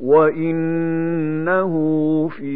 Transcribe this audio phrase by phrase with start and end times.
[0.00, 1.72] وإنه
[2.28, 2.54] في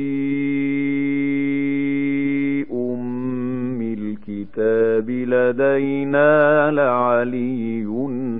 [2.72, 7.86] أم الكتاب لدينا لعلي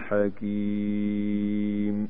[0.09, 2.09] حكيم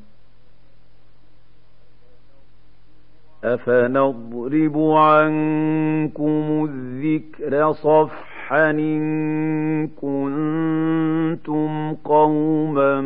[3.45, 13.01] أفنضرب عنكم الذكر صفحا إن كنتم قوما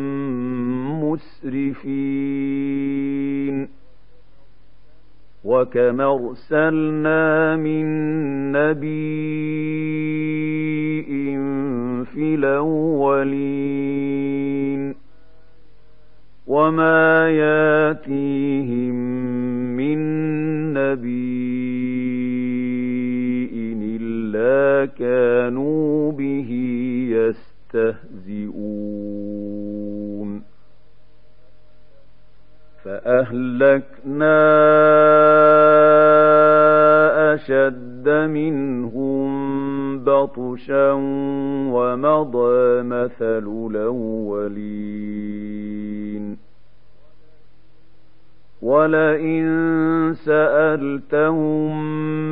[2.23, 3.67] مسرفين
[5.43, 7.85] وكم ارسلنا من
[8.51, 9.83] نبي
[12.05, 13.83] في الاولين
[16.47, 18.95] وما ياتيهم
[19.75, 19.99] من
[20.73, 21.23] نبي
[23.95, 26.49] الا كانوا به
[27.09, 28.12] يستهزئون
[33.03, 34.39] فاهلكنا
[37.33, 39.33] أشد منهم
[40.03, 40.91] بطشا
[41.73, 45.13] ومضى مثل الأولين.
[48.73, 49.45] ولئن
[50.13, 51.71] سألتهم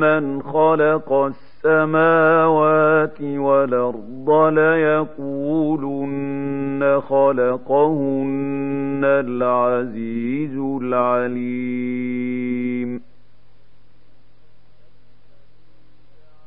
[0.00, 6.12] من خلق السماوات والأرض ليقولن
[7.08, 12.32] خلقهن العزيز العليم.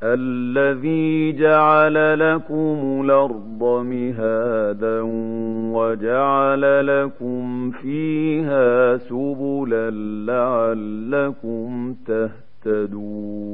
[0.04, 5.02] الذي جعل لكم الأرض مهادا
[5.76, 9.92] وجعل لكم فيها سبلا
[10.26, 11.96] لعلكم
[12.66, 13.46] تهتدون.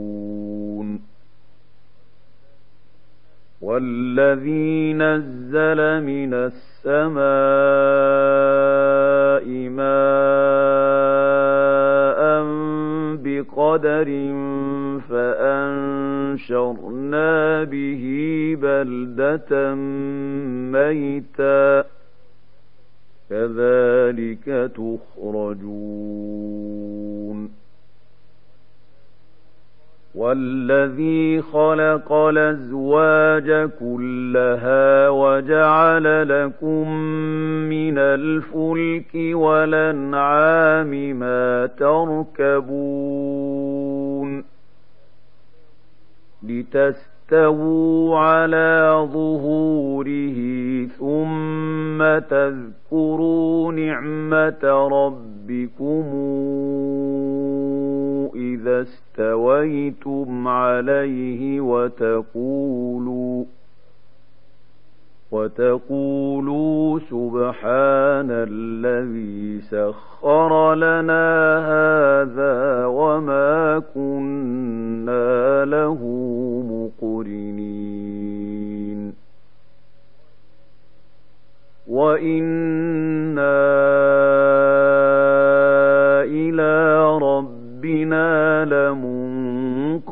[3.62, 7.22] والذي نزل من السماء
[9.70, 10.62] ماء
[13.24, 14.08] بقدر
[16.31, 18.03] فأنشرنا به
[18.62, 19.75] بلدة
[20.72, 21.84] ميتا
[23.30, 26.12] كذلك تخرجون
[30.16, 36.91] والذي خلق الازواج كلها وجعل لكم
[37.70, 40.90] من الفلك والانعام
[41.20, 43.12] ما تركبون
[46.44, 50.38] لتستووا على ظهوره
[50.88, 56.03] ثم تذكروا نعمة ربكم
[58.35, 63.46] إذا استويتم عليه وتقولوا
[65.31, 76.00] وتقولوا سبحان الذي سخر لنا هذا وما كنا له
[77.02, 77.62] مقرنين.
[81.88, 82.52] وإنا
[86.24, 90.12] إلى ربنا لمنقلبون.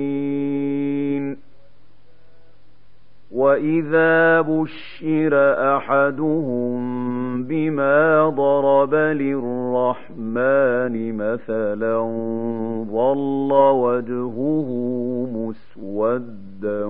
[3.51, 5.33] وإذا بشر
[5.77, 6.81] أحدهم
[7.43, 11.97] بما ضرب للرحمن مثلا
[12.91, 14.69] ظل وجهه
[15.35, 16.85] مسودا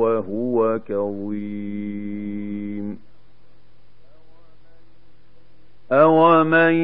[0.00, 2.98] وهو كظيم
[6.02, 6.74] أومن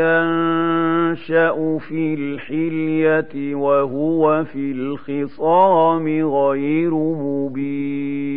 [0.00, 8.36] ينشأ في الحلية وهو في الخصام غير مبين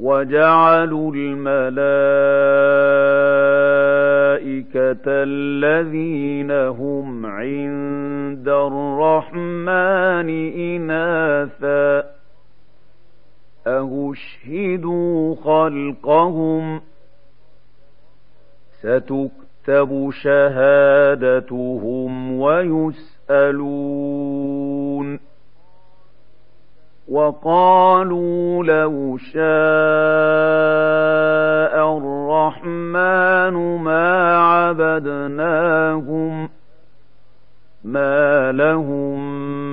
[0.00, 1.70] وجعلوا الملائكة
[5.06, 12.19] الذين هم عند الرحمن إناثا
[13.66, 16.80] أهشهدوا خلقهم
[18.80, 21.60] ستكتب شهادتهم
[23.30, 24.00] ويسألون
[27.08, 29.40] وقالوا لو شاء
[31.98, 35.80] الرحمن ما عبدناهم
[37.84, 39.20] ما لهم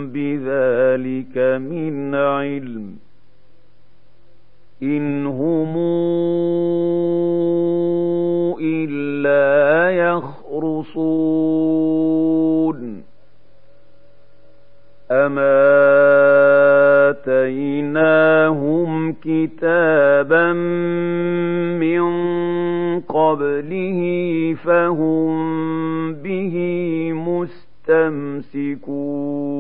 [0.10, 3.07] بذلك من علم
[4.84, 5.78] إن هم
[8.62, 11.18] إلا يخرصون
[15.12, 15.68] أما
[17.10, 20.54] آتيناهم كتابا
[21.80, 22.02] من
[23.02, 24.00] قبله
[24.64, 25.28] فهم
[26.14, 26.56] به
[27.90, 29.57] مستمسكون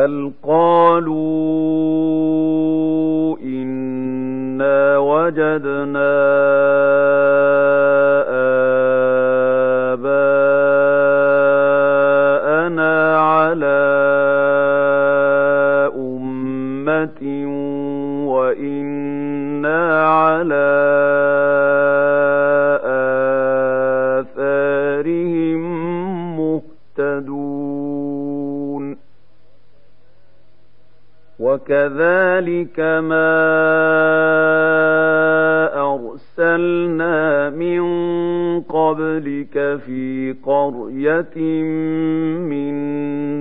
[0.00, 1.20] بل قالوا
[3.42, 5.69] إنا وجدنا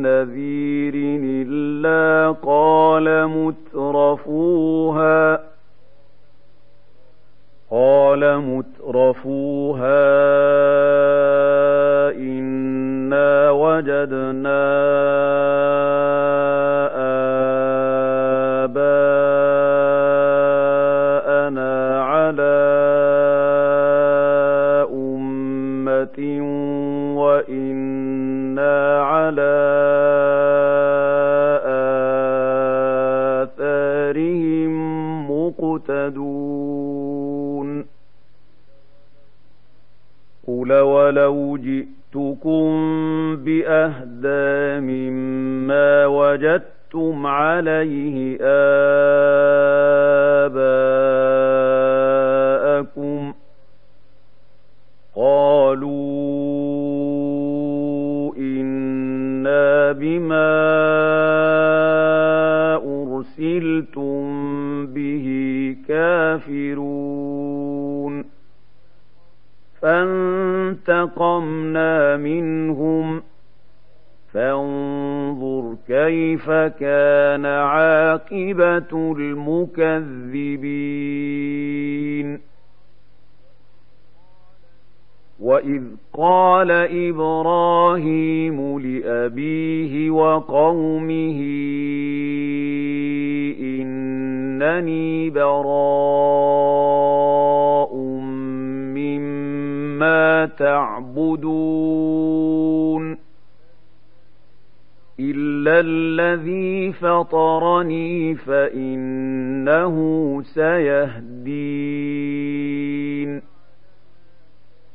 [0.02, 0.94] نذير
[1.24, 4.69] إلا قال مترفوها
[71.08, 73.24] فانتقمنا منهم
[74.34, 76.50] فانظر كيف
[76.80, 80.89] كان عاقبة المكذبين.
[100.90, 102.00] تعبدون
[105.20, 109.96] إلا الذي فطرني فإنه
[110.42, 111.80] سيهدين.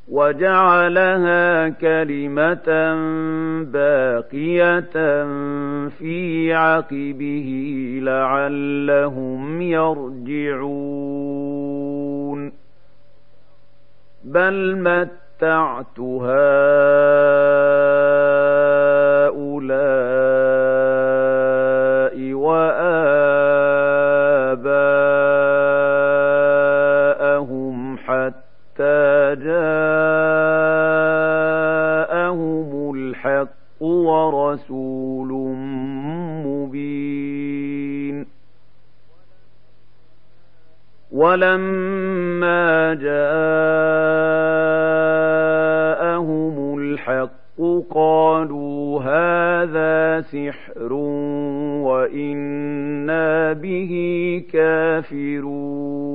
[0.08, 2.94] وجعلها كلمة
[3.62, 5.24] باقية
[5.88, 11.04] في عقبه لعلهم يرجعون.
[14.24, 15.84] بل متعت هؤلاء
[41.24, 43.14] ولما جاءهم
[46.78, 50.92] الحق قالوا هذا سحر
[51.82, 53.92] وإنا به
[54.52, 56.14] كافرون.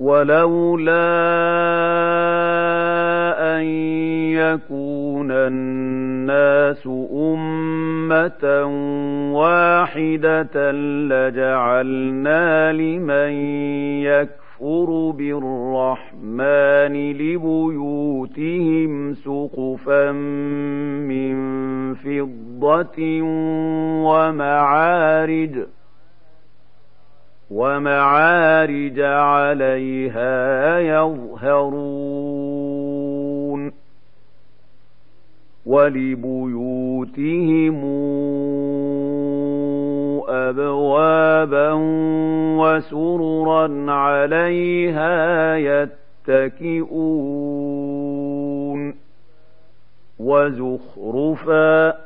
[0.00, 1.04] ولولا
[3.56, 3.62] أن
[4.34, 8.64] يكون الناس أمة
[9.34, 13.32] واحدة لجعلنا لمن
[14.02, 21.34] يكفر بالرحمن لبيوتهم سقفا من
[21.94, 23.22] فضة
[24.04, 25.54] ومعارج
[27.50, 32.44] ومعارج عليها يظهرون
[35.66, 36.54] ولبيوتهم
[40.28, 41.72] أبوابا
[42.58, 47.04] وسررا عليها يتكئون
[50.18, 52.03] وزخرفا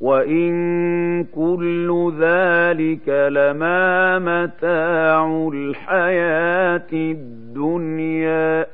[0.00, 8.66] وإن كل ذلك لما متاع الحياة الدنيا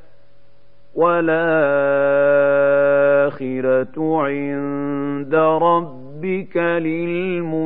[2.85, 7.65] والآخرة عند ربك للمتقين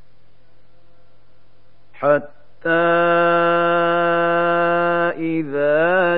[2.01, 2.69] حتى
[5.21, 6.17] إذا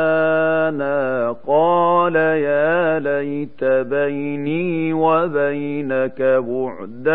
[0.00, 7.08] جاءنا قال يا ليت بيني وبينك بعد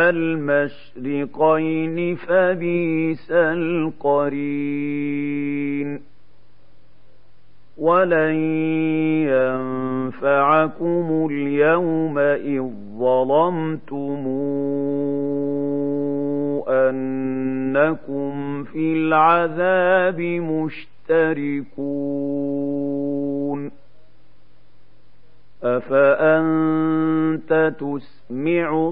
[0.94, 1.36] المشرقين
[2.16, 4.76] فبيس القرين
[7.78, 8.36] ولن
[10.16, 12.64] ينفعكم اليوم إذ
[13.00, 14.26] ظلمتم
[16.68, 20.22] أنكم في العذاب
[21.10, 21.76] مشتركون
[25.64, 28.92] أفأنت تسمع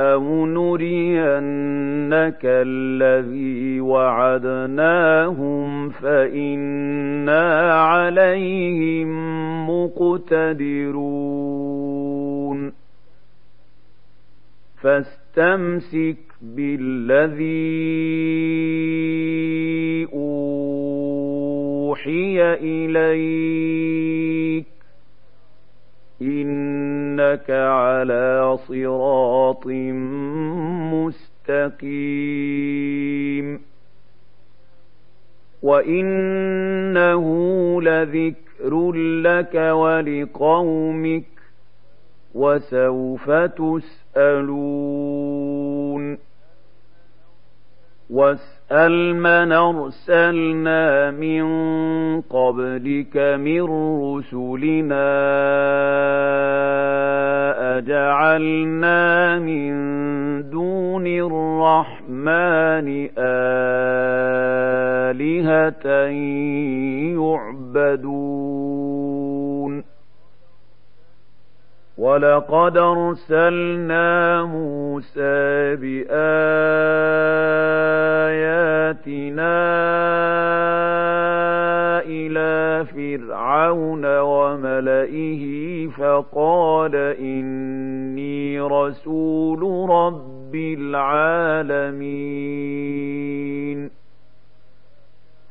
[0.00, 9.08] أَوْ نُرِيَنَّكَ الَّذِي وَعَدْنَاهُمْ فَإِنَّا عَلَيْهِم
[9.70, 10.98] مُّقْتَدِرُونَ
[14.82, 17.68] فَاسْتَمْسِكْ بِالَّذِي
[20.14, 24.77] أُوحِيَ إِلَيْكَ
[27.28, 29.66] إنك على صراط
[31.88, 33.60] مستقيم
[35.62, 37.24] وإنه
[37.82, 38.92] لذكر
[39.22, 41.24] لك ولقومك
[42.34, 44.78] وسوف تسألون
[48.10, 51.44] واسأل من أرسلنا من
[52.20, 53.62] قبلك من
[54.02, 55.08] رسلنا
[57.78, 59.72] أجعلنا من
[60.50, 65.86] دون الرحمن آلهة
[67.14, 68.67] يعبدون.
[72.08, 76.08] ولقد أرسلنا موسى بآياتنا
[82.00, 91.88] إلى فرعون وملئه فقال إني رسول رب العالمين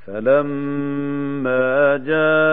[0.05, 2.47] فلما جاءهم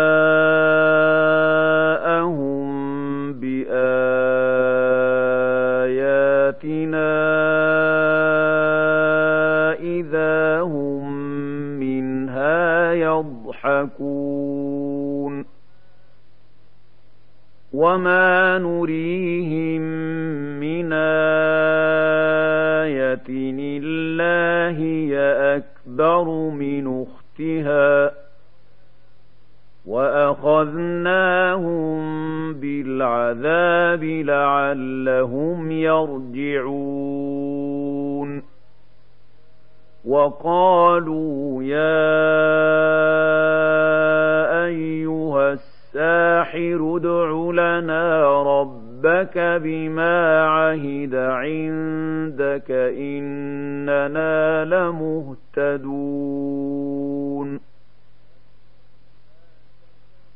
[5.85, 7.15] بآياتنا
[9.73, 11.13] إذا هم
[11.81, 14.25] منها يضحكون.
[17.73, 19.81] وما نريهم
[20.61, 21.35] من آية
[23.79, 25.19] إلا هي
[25.57, 28.24] أكبر من أختها.
[29.87, 31.75] وأخذناهم
[32.55, 37.25] بالعذاب لعلهم يرجعون
[40.05, 42.25] وقالوا يا
[44.65, 56.15] أيها الساحر ادع لنا ربك بما عهد عندك إننا لمهتدون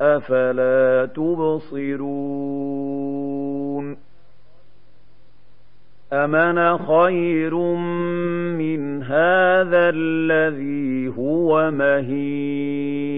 [0.00, 2.54] أفلا تبصرون
[6.12, 7.54] أمن خير
[8.58, 13.14] من هذا الذي هو مهين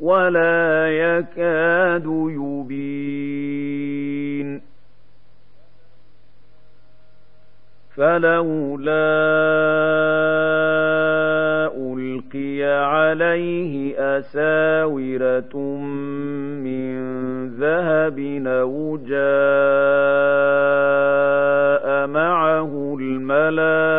[0.00, 3.50] ولا يكاد يبين
[7.96, 9.10] فلولا
[13.10, 15.56] عليه أساورة
[16.64, 16.94] من
[17.58, 19.20] ذهب أو جاء
[22.06, 23.90] معه الملائكة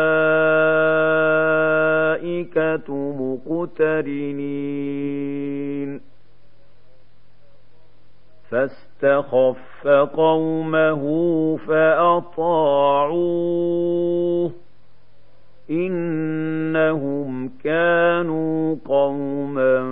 [3.48, 4.72] مقترنين
[8.50, 11.02] فاستخف قومه
[11.66, 13.22] فأطاعوه
[15.70, 19.82] إنهم كانوا قوما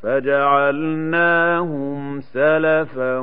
[0.03, 3.19] فجعلناهم سلفا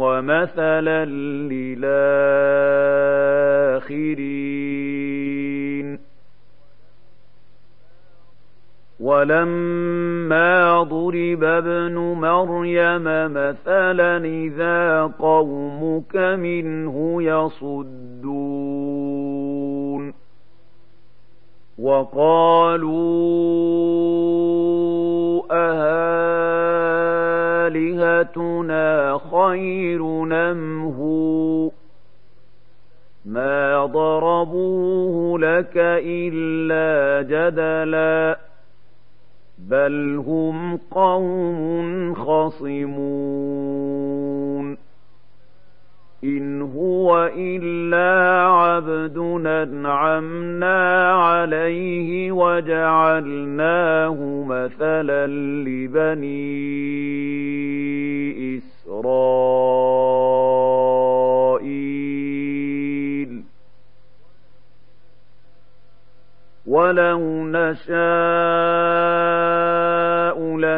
[0.00, 1.98] ومثلا للآخرين.
[9.00, 18.68] ولما ضرب ابن مريم مثلا إذا قومك منه يصدون.
[21.78, 23.08] وقالوا
[25.50, 27.18] أهالهتنا
[29.30, 30.98] خير نمه
[33.24, 35.72] ما ضربوه لك
[36.04, 38.38] إلا جدلا
[39.58, 43.68] بل هم قوم خصمون.
[46.24, 55.26] إن هو إلا عبد أنعمنا عليه وجعلناه مثلا
[55.66, 56.68] لبني
[58.58, 59.18] إسرائيل.
[66.66, 67.98] ولو نشاء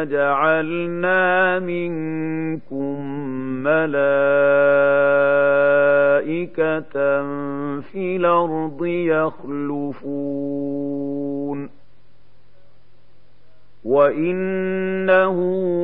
[0.03, 3.05] جعلنا منكم
[3.63, 5.80] ملائكة
[7.81, 10.41] في الأرض يخلفون.
[13.83, 15.37] وإنه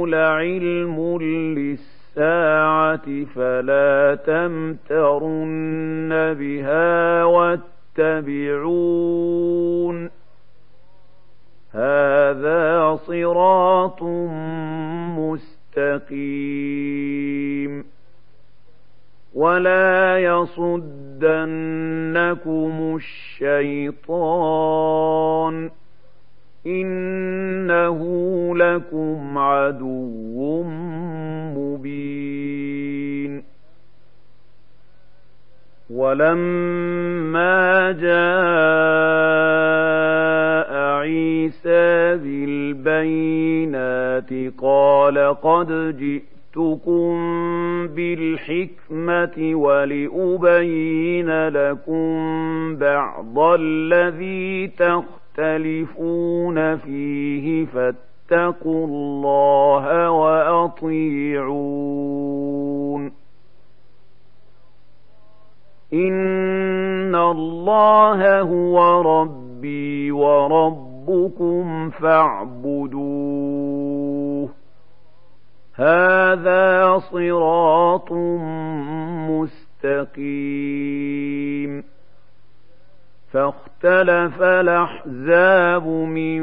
[0.08, 7.70] لعلم للساعة فلا تمترن بها واتبعون.
[11.72, 14.04] هذا صراط
[15.18, 17.97] مستقيم.
[19.38, 21.26] ولا يصدنكم
[23.86, 25.70] الشيطان
[26.68, 28.00] إنه
[28.58, 30.64] لكم عدو
[31.56, 33.44] مبين
[35.90, 38.18] ولما جاء
[41.00, 44.30] عيسى بالبينات
[44.62, 45.72] قال قد
[46.58, 47.14] جئتكم
[47.88, 52.16] بالحكمة ولأبين لكم
[52.76, 61.48] بعض الذي تختلفون فيه فاتقوا الله وأطيعون.
[65.94, 73.57] إن الله هو ربي وربكم فاعبدوه.
[75.78, 78.12] هذا صراط
[79.84, 81.84] مستقيم.
[83.32, 86.42] فاختلف الأحزاب من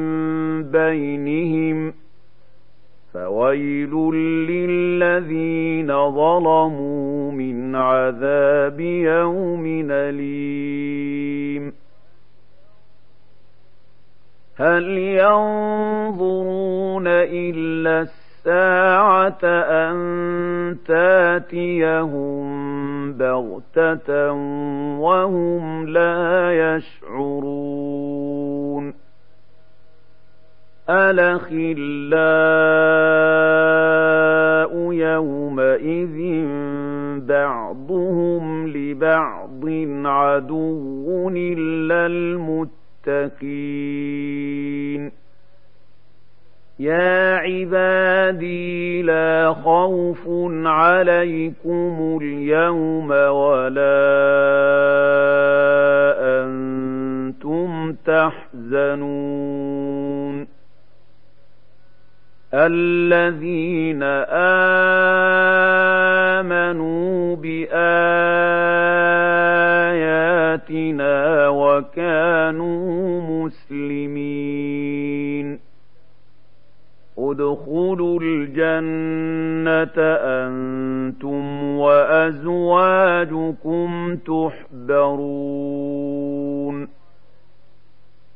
[0.62, 1.94] بينهم.
[3.14, 3.90] فويل
[4.50, 11.72] للذين ظلموا من عذاب يوم أليم.
[14.56, 18.02] هل ينظرون إلا
[18.46, 22.44] الساعة أن تاتيهم
[23.12, 24.32] بغتة
[25.00, 28.24] وهم لا يشعرون.
[30.90, 31.52] الأخلاء
[34.92, 36.46] يومئذ
[37.26, 39.64] بعضهم لبعض
[40.04, 42.84] عدو إلا المتقين.
[46.78, 50.28] يا عبادي لا خوف
[50.66, 54.04] عليكم اليوم ولا
[56.42, 59.54] أنتم تحزنون
[62.54, 64.02] الذين
[66.42, 67.36] آمنوا
[70.54, 74.83] بآياتنا وكانوا مسلمين
[77.34, 85.44] ادخلوا الجنة أنتم وأزواجكم تحبرون.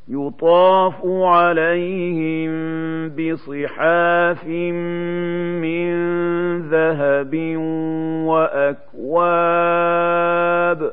[0.08, 2.50] يطاف عليهم
[3.08, 4.46] بصحاف
[5.64, 5.92] من
[6.68, 7.56] ذهب
[8.26, 10.92] وأكواب.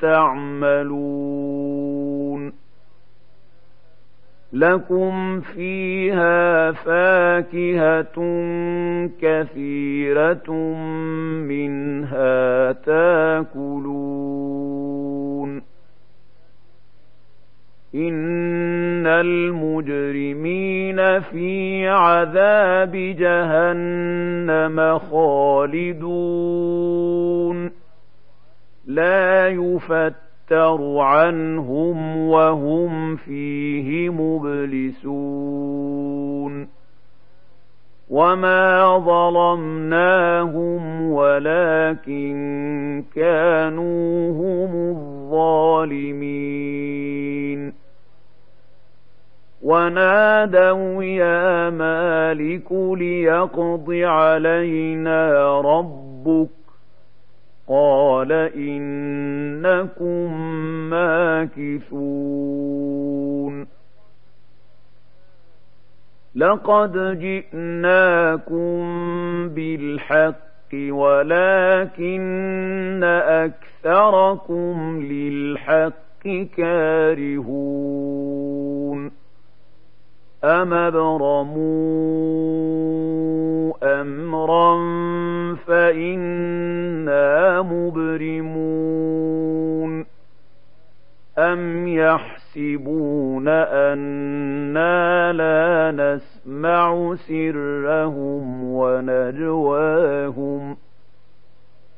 [0.00, 1.88] تعملون.
[4.52, 8.14] لكم فيها فاكهة
[9.20, 10.50] كثيرة
[11.48, 14.18] منها تاكلون.
[17.94, 26.28] إن المجرمين في عذاب جهنم خالدون.
[28.88, 35.48] لا يفتر عنهم وهم فيه مبلسون.
[38.10, 46.68] وما ظلمناهم ولكن كانوا هم الظالمين.
[49.62, 56.48] ونادوا يا مالك ليقض علينا ربك
[57.68, 60.40] قال إنكم
[60.90, 62.48] ماكثون
[66.34, 68.78] لقد جئناكم
[69.48, 70.38] بالحق
[70.90, 73.04] ولكن
[73.84, 77.58] أكثركم للحق كارهون
[80.44, 81.58] أم ابرموا
[83.82, 84.74] أمرا
[85.66, 89.18] فإنا مبرمون
[91.38, 99.96] أم يحسبون أنا لا نسمع سرهم ونجواهم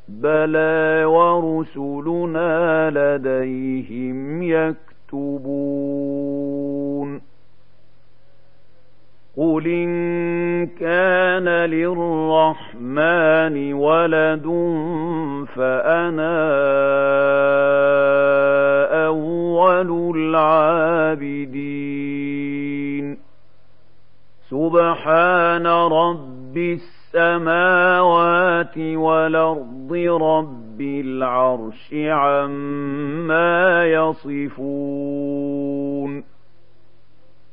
[0.08, 5.79] بلى ورسلنا لديهم يكتبون
[9.60, 14.46] قل إن كان للرحمن ولد
[15.54, 16.40] فأنا
[19.06, 21.60] أول العابدين
[24.50, 29.92] سبحان رب السماوات والأرض
[30.22, 35.50] رب العرش عما يصفون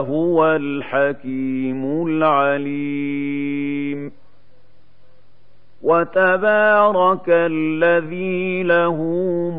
[0.00, 3.40] وهو الحكيم العليم.
[5.82, 8.96] وتبارك الذي له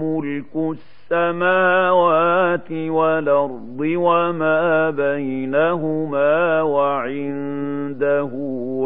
[0.02, 0.78] ملك
[1.12, 8.30] السماوات والأرض وما بينهما وعنده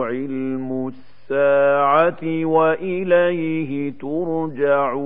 [0.02, 5.06] علم الساعة وإليه ترجعون.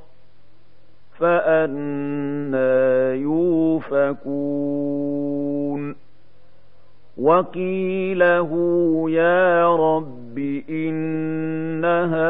[1.21, 5.95] فأنا يوفكون.
[7.17, 8.51] وقيله
[9.09, 10.37] يا رب
[10.69, 12.21] إن هؤلاء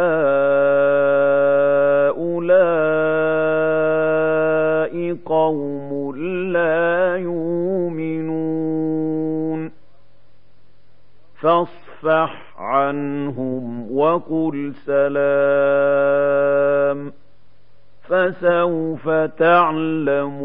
[5.25, 6.15] قوم
[6.51, 7.71] لا يؤمنون.
[11.41, 15.11] فاصفح عنهم وقل سلام.
[18.11, 20.41] فسوف تعلمون.